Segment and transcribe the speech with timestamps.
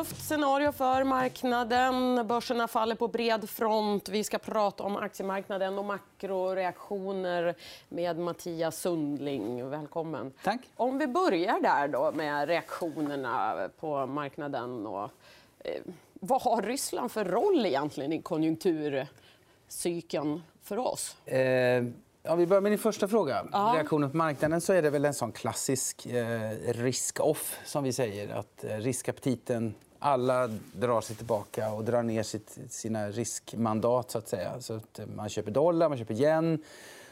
[0.00, 2.26] tufft scenario för marknaden.
[2.26, 4.08] Börserna faller på bred front.
[4.08, 7.54] Vi ska prata om aktiemarknaden och makroreaktioner
[7.88, 9.70] med Mattias Sundling.
[9.70, 10.32] Välkommen.
[10.44, 10.60] Tack.
[10.76, 14.86] Om vi börjar där då med reaktionerna på marknaden.
[14.86, 15.10] Och,
[15.58, 15.82] eh,
[16.14, 21.16] vad har Ryssland för roll egentligen i konjunkturcykeln för oss?
[21.26, 21.84] Eh...
[22.22, 23.46] Ja, vi börjar med din första fråga.
[23.52, 23.72] Ja.
[23.76, 27.58] Reaktionen på marknaden så är det väl en sån klassisk eh, risk-off.
[27.64, 28.34] som vi säger.
[28.34, 29.74] Att eh, Riskaptiten...
[30.02, 34.10] Alla drar sig tillbaka och drar ner sitt, sina riskmandat.
[34.10, 34.60] Så att säga.
[34.60, 36.62] Så att man köper dollar, man köper yen,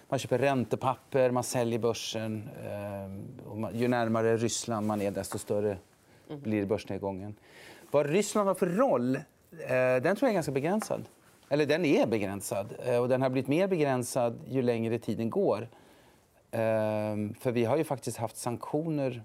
[0.09, 2.49] man köper räntepapper, man säljer börsen.
[2.65, 5.79] Eh, man, ju närmare Ryssland man är, desto större
[6.29, 7.35] blir börsnedgången.
[7.91, 9.23] Vad Ryssland har för roll eh,
[10.03, 11.05] den tror jag är ganska begränsad.
[11.49, 12.75] Eller den är begränsad.
[12.85, 15.69] Eh, och den har blivit mer begränsad ju längre tiden går.
[17.41, 19.23] För vi har ju faktiskt haft sanktioner,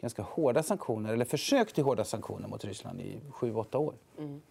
[0.00, 3.94] ganska hårda sanktioner, eller försök till hårda sanktioner mot Ryssland i sju, åtta år.
[4.18, 4.42] Mm.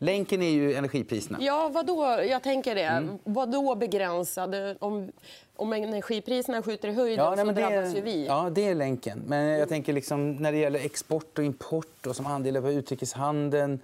[0.00, 1.38] Länken är ju energipriserna.
[1.40, 2.22] Ja, vadå?
[2.28, 2.82] Jag tänker det.
[2.82, 3.18] Mm.
[3.24, 4.54] Vadå begränsad?
[4.78, 5.12] Om,
[5.56, 8.26] om energipriserna skjuter i höjden ja, nej, så drabbas ju vi.
[8.26, 9.22] Ja, det är länken.
[9.26, 13.80] Men jag tänker liksom, när det gäller export och import och som andel av utrikeshandeln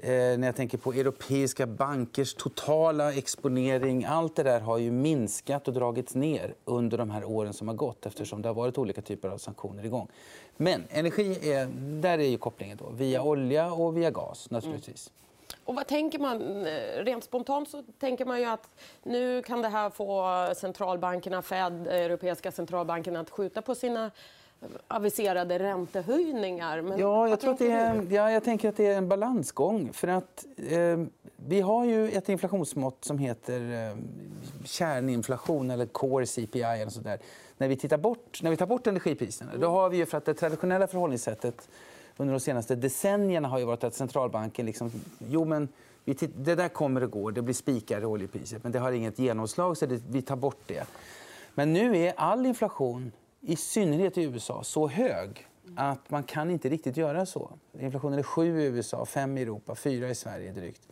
[0.00, 4.04] Eh, när jag tänker på europeiska bankers totala exponering.
[4.04, 7.74] Allt det där har ju minskat och dragits ner under de här åren som har
[7.74, 10.08] gått eftersom det har varit olika typer av sanktioner igång.
[10.56, 11.66] Men energi är,
[12.00, 14.50] där är ju kopplingen då, via olja och via gas.
[14.50, 15.08] naturligtvis.
[15.08, 15.24] Mm.
[15.64, 16.66] Och vad tänker man?
[16.66, 18.68] Eh, rent spontant så tänker man ju att
[19.02, 24.10] nu kan det här få centralbankerna, Fed, europeiska centralbanken att skjuta på sina
[24.88, 26.82] aviserade räntehöjningar.
[26.82, 29.92] Men ja, jag, tror att det är, ja, jag tänker att det är en balansgång.
[29.92, 31.04] För att, eh,
[31.36, 33.96] vi har ju ett inflationsmått som heter eh,
[34.64, 36.62] kärninflation eller core CPI.
[36.62, 37.18] Eller så där.
[37.58, 40.24] När, vi tittar bort, när vi tar bort energipriserna då har vi ju för att
[40.24, 41.68] det traditionella förhållningssättet
[42.16, 44.66] under de senaste decennierna har ju varit att centralbanken...
[44.66, 44.90] Liksom,
[45.28, 45.68] jo, men
[46.04, 47.30] det där kommer att gå.
[47.30, 48.62] Det blir spikar i oljepriset.
[48.62, 50.86] Men det har inget genomslag, så det, vi tar bort det.
[51.54, 53.12] Men nu är all inflation
[53.46, 55.46] i synnerhet i USA, så hög
[55.76, 57.50] att man kan inte riktigt göra så.
[57.80, 60.88] Inflationen är 7 i USA, 5 i Europa, 4 i Sverige drygt.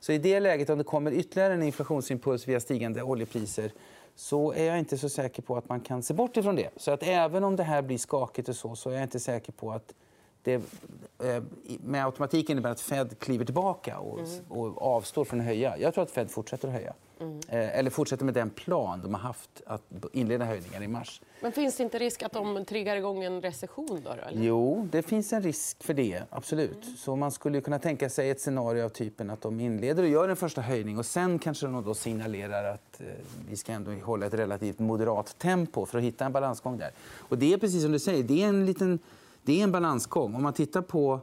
[0.00, 3.72] Så i det läget, om det kommer ytterligare en inflationsimpuls via stigande oljepriser
[4.14, 6.70] så är jag inte så säker på att man kan se bort ifrån det.
[6.76, 9.52] Så att även om det här blir skakigt och så, så är jag inte säker
[9.52, 9.94] på att
[10.42, 11.42] det eh,
[11.80, 14.30] med automatik innebär att Fed kliver tillbaka och, mm.
[14.48, 15.78] och avstår från att höja.
[15.78, 16.94] Jag tror att Fed fortsätter att höja.
[17.20, 17.40] Mm.
[17.48, 19.82] Eller fortsätter med den plan de har haft att
[20.12, 21.20] inleda höjningar i mars.
[21.40, 24.00] Men finns det inte risk att de triggar igång en recession?
[24.04, 24.42] Då, eller?
[24.42, 26.22] Jo, det finns en risk för det.
[26.30, 26.84] absolut.
[26.84, 26.96] Mm.
[26.96, 30.28] Så man skulle kunna tänka sig ett scenario av typen att de inleder och gör
[30.28, 33.06] en första höjning och sen kanske de då signalerar att eh,
[33.48, 36.90] vi ska ändå hålla ett relativt moderat tempo för att hitta en balansgång där.
[37.18, 38.98] Och det är precis som du säger, det är en liten
[39.42, 40.34] det är en balansgång.
[40.34, 41.20] Om man tittar på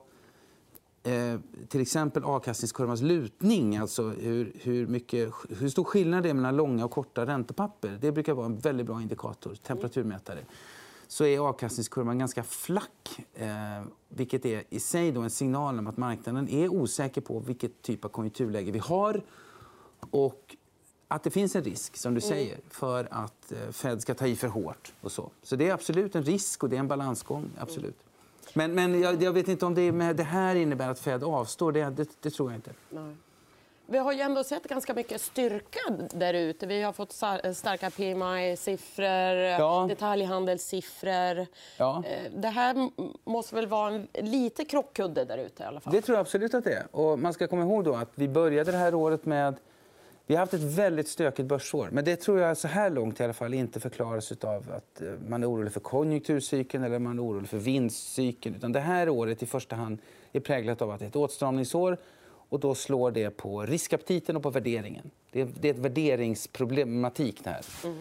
[1.04, 6.56] eh, till exempel avkastningskurvans lutning, alltså hur, hur, mycket, hur stor skillnad det är mellan
[6.56, 7.98] långa och korta räntepapper.
[8.02, 10.40] Det brukar vara en väldigt bra indikator, temperaturmätare
[11.12, 13.20] så är avkastningskurvan ganska flack.
[13.34, 13.48] Eh,
[14.10, 18.06] vilket är i sig då en signal om att marknaden är osäker på vilket typ
[18.06, 19.22] av konjunkturläge vi har.
[20.00, 20.56] Och
[21.08, 22.30] att det finns en risk som du mm.
[22.30, 24.94] säger, för att eh, Fed ska ta i för hårt.
[25.02, 25.32] Och så.
[25.44, 27.50] så det är absolut en risk och det är en balansgång.
[27.58, 27.98] Absolut.
[28.54, 31.72] Men, men jag, jag, vet inte om det, med det här innebär att Fed avstår.
[31.72, 32.72] Det, det, det tror jag inte.
[32.90, 33.16] Nej.
[33.92, 35.80] Vi har ju ändå sett ganska mycket styrka
[36.14, 36.68] där ute.
[36.68, 39.86] Vi har fått starka PMI-siffror, ja.
[39.90, 41.48] detaljhandelssiffror.
[41.78, 42.04] Ja.
[42.06, 42.90] Eh, det här
[43.30, 45.80] måste väl vara en lite krockkudde där ute?
[45.92, 46.96] Det tror jag absolut att det är.
[46.96, 49.56] Och man ska komma ihåg då att vi började det här året med
[50.32, 51.90] vi har haft ett väldigt stökigt börsår.
[51.92, 55.08] Men det tror jag så här långt i alla fall inte förklaras av att eh,
[55.28, 58.56] man är orolig för konjunkturcykeln eller man är orolig för vinstcykeln.
[58.56, 59.98] Utan det här året i första hand
[60.32, 61.98] är präglat av att det är ett åtstramningsår
[62.50, 65.12] och då slår det på riskaptiten och på värderingen.
[65.32, 67.44] Det är, det är ett värderingsproblematik.
[67.44, 67.66] Det här.
[67.84, 67.98] Mm.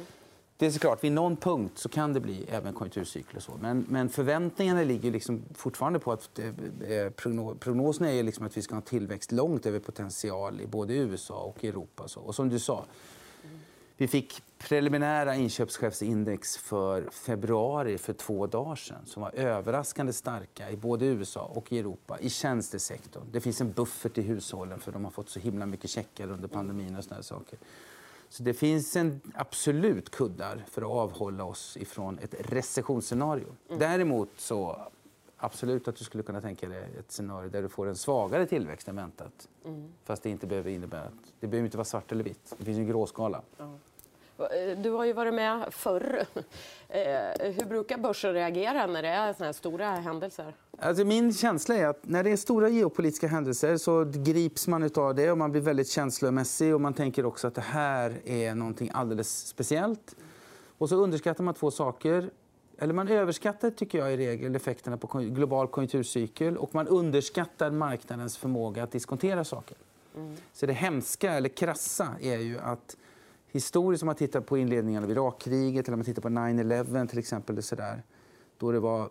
[0.60, 3.40] Det är såklart, vid någon punkt så kan det bli även konjunkturcykler.
[3.40, 3.52] Så.
[3.60, 6.46] Men, men förväntningarna ligger liksom fortfarande på att eh,
[6.90, 7.10] eh
[7.58, 11.64] prognosen är liksom att vi ska ha tillväxt långt över potential i både USA och
[11.64, 12.08] Europa.
[12.08, 12.20] Så.
[12.20, 12.84] och som du sa,
[13.96, 19.06] vi fick preliminära inköpschefsindex för februari för två dagar sen.
[19.06, 23.24] som var överraskande starka i både USA och Europa i tjänstesektorn.
[23.32, 26.48] Det finns en buffert i hushållen för de har fått så himla mycket checkar under
[26.48, 26.96] pandemin.
[26.96, 27.58] och såna saker.
[28.30, 33.46] Så det finns en absolut kuddar för att avhålla oss från ett recessionsscenario.
[33.68, 33.78] Mm.
[33.78, 34.76] Däremot så
[35.36, 38.88] absolut att du skulle kunna tänka dig ett scenario där du får en svagare tillväxt
[38.88, 39.48] än väntat.
[39.64, 39.88] Mm.
[40.04, 41.12] Fast det inte behöver innebära att...
[41.40, 42.54] Det behöver inte vara svart eller vitt.
[42.58, 43.42] Det finns en gråskala.
[43.56, 43.78] Ja.
[44.76, 46.26] Du har ju varit med förr.
[46.92, 50.54] Eh, hur brukar börsen reagera när det är såna här stora händelser?
[50.78, 55.14] Alltså min känsla är att när det är stora geopolitiska händelser så grips man av
[55.14, 58.90] det och man blir väldigt känslomässig och man tänker också att det här är någonting
[58.94, 60.16] alldeles speciellt.
[60.78, 62.30] Och så underskattar man två saker.
[62.78, 68.36] Eller man överskattar tycker jag i regel effekterna på global konjunkturcykel och man underskattar marknadens
[68.36, 69.76] förmåga att diskontera saker.
[70.16, 70.36] Mm.
[70.52, 72.96] Så det hemska, eller krassa, är ju att
[73.52, 77.18] historiskt om man tittar på inledningen av Irakkriget eller om man tittar på 9-11 till
[77.18, 78.02] exempel, så där,
[78.58, 79.10] då det var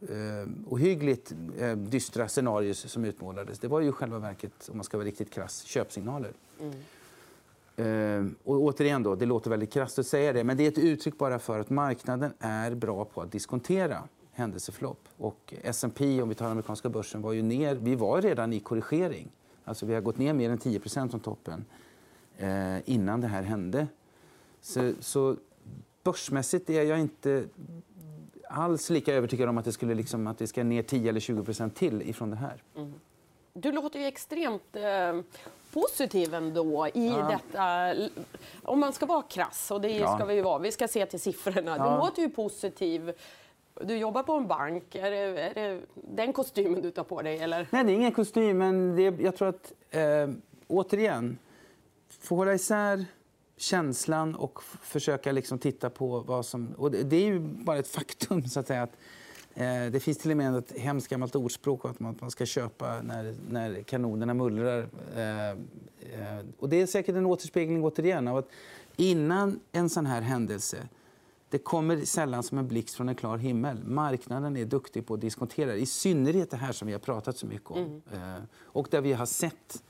[0.00, 3.58] eh, ohyggligt eh, dystra scenarier som utmålades.
[3.58, 6.32] Det var ju själva verket, om man ska vara riktigt krass, köpsignaler.
[6.60, 6.74] Mm.
[7.76, 10.78] Eh, och återigen, då, det låter väldigt krasst att säga det, men det är ett
[10.78, 14.02] uttryck bara för att marknaden är bra på att diskontera
[14.32, 15.08] händelseförlopp.
[15.16, 17.74] Och S&P, om vi tar amerikanska börsen, var ju ner.
[17.74, 19.28] Vi var redan i korrigering.
[19.64, 21.64] Alltså vi har gått ner mer än 10% från toppen
[22.38, 23.86] eh, innan det här hände.
[24.60, 25.36] Så, så
[26.02, 27.44] börsmässigt är jag inte
[28.48, 31.70] alls lika övertygad om att det, skulle liksom, att det ska ner 10 eller 20%
[31.70, 32.62] till ifrån det här.
[32.76, 32.94] Mm.
[33.52, 35.20] Du låter ju extremt eh,
[35.72, 37.28] positiv ändå i ja.
[37.30, 37.94] detta.
[38.62, 40.16] Om man ska vara krass, och det ja.
[40.16, 41.76] ska vi ju vara, vi ska se till siffrorna.
[41.78, 41.90] Ja.
[41.90, 43.12] Du låter ju positiv.
[43.80, 44.94] Du jobbar på en bank.
[44.94, 47.38] Är det, är det den kostymen du tar på dig?
[47.38, 47.68] Eller?
[47.70, 49.72] Nej, det är ingen kostym, men det, jag tror att...
[49.90, 50.28] Eh,
[50.66, 51.38] återigen,
[52.20, 53.06] få hålla isär
[53.56, 56.74] känslan och försöka liksom titta på vad som...
[56.76, 58.82] Och det, är ju bara ett faktum, så att säga.
[58.82, 58.96] Att,
[59.54, 63.02] eh, det finns till och med ett hemskt gammalt ordspråk att man, man ska köpa
[63.02, 64.88] när, när kanonerna mullrar.
[65.16, 68.48] Eh, eh, och det är säkert en återspegling återigen av att
[68.96, 70.88] innan en sån här händelse
[71.48, 73.84] det kommer sällan som en blixt från en klar himmel.
[73.84, 77.46] Marknaden är duktig på att diskontera I synnerhet det här som vi har pratat så
[77.46, 78.02] mycket om.
[78.12, 78.34] Mm.
[78.36, 79.82] Eh, och där vi har sett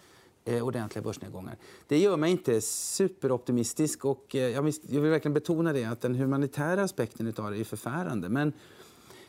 [0.47, 1.57] ordentliga börsnedgångar.
[1.89, 4.05] Det gör mig inte superoptimistisk.
[4.05, 8.29] Och, eh, jag, vill, verkligen betona det, att den humanitära aspekten av det är förfärande.
[8.29, 8.53] Men,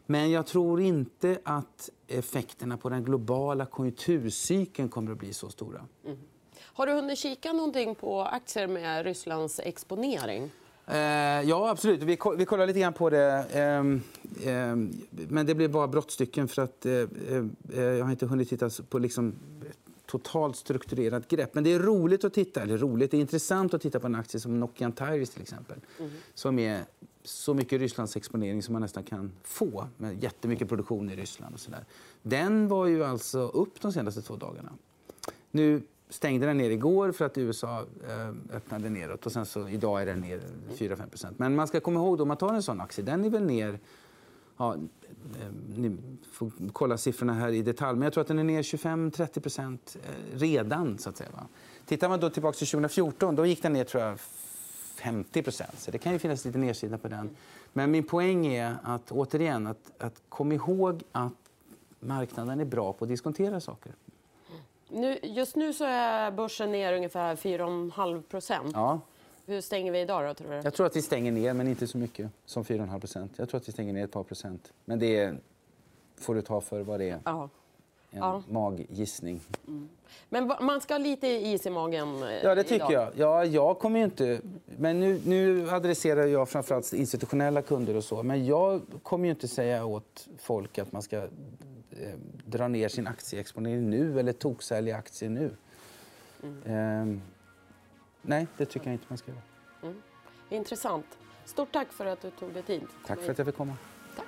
[0.06, 5.86] men jag tror inte att effekterna på den globala konjunkturcykeln kommer att bli så stora.
[6.06, 6.18] Mm.
[6.62, 10.52] Har du hunnit kika någonting på aktier med Rysslands exponering?
[10.88, 10.98] Eh,
[11.50, 12.04] ja, absolut.
[12.04, 13.46] Vi, vi kollar lite grann på det.
[13.52, 13.80] Eh,
[14.54, 14.76] eh,
[15.28, 19.00] men det blir bara brottstycken för att eh, eh, jag har inte hunnit titta på
[19.00, 19.36] liksom,
[20.06, 21.54] totalt strukturerat grepp.
[21.54, 24.16] Men det är roligt att titta, eller roligt, det är intressant att titta på en
[24.16, 25.78] aktie som Nokian Tires till exempel.
[26.00, 26.12] Mm.
[26.34, 26.86] Som är
[27.24, 31.86] så mycket Rysslandsexponering som man nästan kan få med jättemycket produktion i Ryssland och sådär.
[32.22, 34.72] Den var ju alltså upp de senaste två dagarna.
[35.52, 39.26] Nu stängde den ner igår för att USA eh, öppnade neråt.
[39.26, 40.42] Och sen så, idag är den ner
[40.78, 43.44] 4-5% Men man ska komma ihåg, om man tar en sån aktie, den är väl
[43.44, 43.80] ner...
[44.58, 45.98] Ja, eh, ni
[46.32, 50.38] får kolla siffrorna här i detalj, men jag tror att den är ner 25-30 eh,
[50.40, 50.98] redan.
[50.98, 51.48] Så att säga, va?
[51.86, 54.20] Tittar man då tillbaka till 2014, då gick den ner tror jag,
[54.98, 57.30] 50% Så det kan ju finnas lite nedsida på den.
[57.74, 61.34] Men min poäng är att, återigen, att, att kom ihåg att
[62.00, 63.92] marknaden är bra på att diskontera saker.
[64.90, 68.72] Nu, just nu så är börsen ner ungefär 4,5 procent.
[68.74, 69.00] Ja.
[69.46, 70.56] Hur stänger vi idag då, tror du?
[70.56, 73.32] Jag tror att vi stänger ner, men inte så mycket som 4,5 procent.
[73.36, 74.74] Jag tror att vi stänger ner ett par procent.
[74.86, 75.34] Men det
[76.16, 77.20] får du ta för vad det är.
[77.26, 77.50] Ja.
[78.12, 78.44] En ja.
[78.50, 79.42] maggissning.
[79.68, 79.90] Mm.
[80.30, 82.92] Men man ska ha lite is i magen eh, Ja, det tycker idag.
[82.92, 83.12] jag.
[83.16, 84.42] Ja, jag kommer inte...
[84.66, 88.24] Men nu, nu adresserar jag framförallt institutionella kunder och så.
[88.24, 91.28] Men jag kommer ju inte säga åt folk att man ska
[92.02, 92.14] Eh,
[92.46, 95.52] dra ner sin aktieexponering nu eller toksälja aktier nu.
[96.44, 96.64] Mm.
[96.66, 97.20] Eh,
[98.26, 99.42] nej, det tycker jag inte man ska göra.
[99.84, 100.02] Mm.
[100.50, 101.06] Intressant.
[101.46, 102.88] Stort tack för att du tog dig tid.
[103.08, 103.74] Tack för att jag fick komma.
[104.16, 104.26] Tack.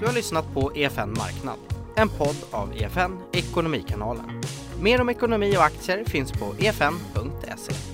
[0.00, 1.58] Du har lyssnat på EFN Marknad,
[1.96, 4.42] en podd av EFN Ekonomikanalen.
[4.82, 7.87] Mer om ekonomi och aktier finns på efn.se.